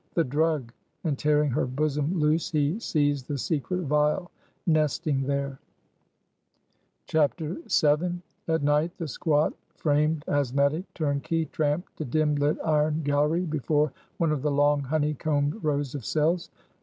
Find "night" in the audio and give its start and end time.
8.63-8.97